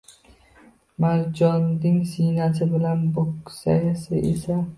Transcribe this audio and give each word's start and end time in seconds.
Marjonding 1.03 1.99
siynasi 2.13 2.69
bilan 2.73 3.05
bo‘ksasi 3.19 4.25
esa 4.33 4.61